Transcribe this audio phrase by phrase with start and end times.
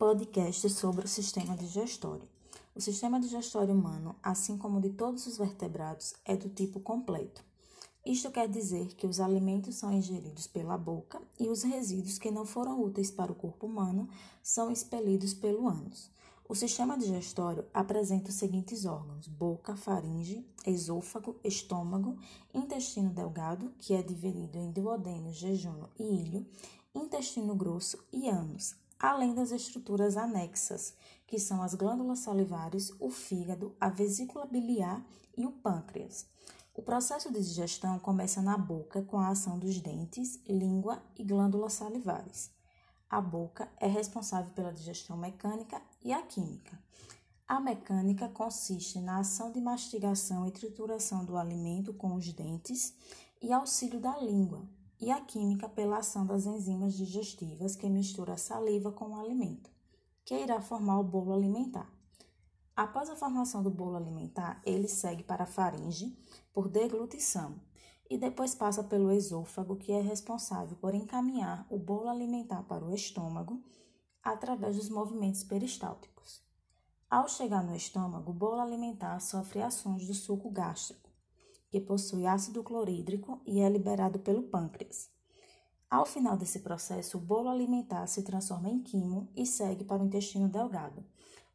[0.00, 2.26] podcast sobre o sistema digestório.
[2.74, 7.44] O sistema digestório humano, assim como de todos os vertebrados, é do tipo completo.
[8.02, 12.46] Isto quer dizer que os alimentos são ingeridos pela boca e os resíduos que não
[12.46, 14.08] foram úteis para o corpo humano
[14.42, 16.10] são expelidos pelo ânus.
[16.48, 22.16] O sistema digestório apresenta os seguintes órgãos: boca, faringe, esôfago, estômago,
[22.54, 26.46] intestino delgado, que é dividido em duodeno, jejum e ilho,
[26.94, 30.94] intestino grosso e ânus, além das estruturas anexas,
[31.26, 35.02] que são as glândulas salivares, o fígado, a vesícula biliar
[35.36, 36.26] e o pâncreas.
[36.74, 41.72] O processo de digestão começa na boca com a ação dos dentes, língua e glândulas
[41.72, 42.50] salivares.
[43.08, 46.78] A boca é responsável pela digestão mecânica e a química.
[47.48, 52.94] A mecânica consiste na ação de mastigação e trituração do alimento com os dentes
[53.42, 54.62] e auxílio da língua,
[55.00, 59.70] e a química pela ação das enzimas digestivas que mistura a saliva com o alimento,
[60.24, 61.90] que irá formar o bolo alimentar.
[62.76, 66.16] Após a formação do bolo alimentar, ele segue para a faringe
[66.52, 67.60] por deglutição
[68.08, 72.94] e depois passa pelo esôfago, que é responsável por encaminhar o bolo alimentar para o
[72.94, 73.62] estômago
[74.22, 76.42] através dos movimentos peristálticos.
[77.08, 81.09] Ao chegar no estômago, o bolo alimentar sofre ações do suco gástrico,
[81.70, 85.08] que possui ácido clorídrico e é liberado pelo pâncreas.
[85.88, 90.06] Ao final desse processo, o bolo alimentar se transforma em quimo e segue para o
[90.06, 91.04] intestino delgado,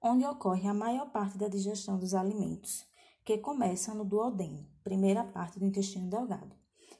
[0.00, 2.84] onde ocorre a maior parte da digestão dos alimentos
[3.24, 6.54] que começa no duodeno, primeira parte do intestino delgado,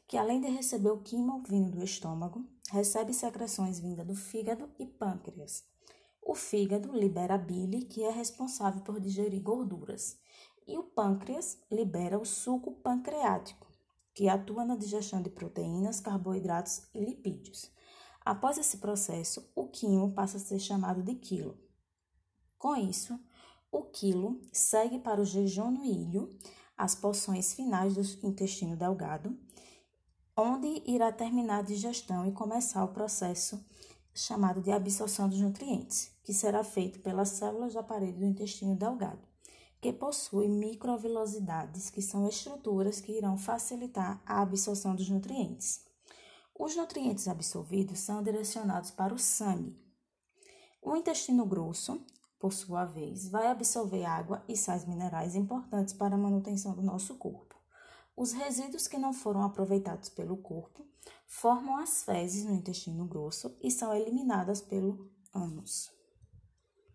[0.09, 4.87] que além de receber o quimo vindo do estômago, recebe secreções vindas do fígado e
[4.87, 5.65] pâncreas.
[6.23, 10.19] O fígado libera bile, que é responsável por digerir gorduras,
[10.67, 13.67] e o pâncreas libera o suco pancreático,
[14.15, 17.71] que atua na digestão de proteínas, carboidratos e lipídios.
[18.25, 21.59] Após esse processo, o quimo passa a ser chamado de quilo.
[22.57, 23.19] Com isso,
[23.71, 26.31] o quilo segue para o jejum no ilho,
[26.77, 29.37] as porções finais do intestino delgado,
[30.37, 33.65] onde irá terminar a digestão e começar o processo
[34.15, 39.27] chamado de absorção dos nutrientes, que será feito pelas células da parede do intestino delgado,
[39.85, 45.85] que possui microvilosidades, que são estruturas que irão facilitar a absorção dos nutrientes.
[46.59, 49.79] Os nutrientes absorvidos são direcionados para o sangue.
[50.81, 52.03] O intestino grosso
[52.39, 57.17] por sua vez, vai absorver água e sais minerais importantes para a manutenção do nosso
[57.17, 57.55] corpo.
[58.17, 60.87] Os resíduos que não foram aproveitados pelo corpo
[61.27, 65.91] formam as fezes no intestino grosso e são eliminadas pelo ânus.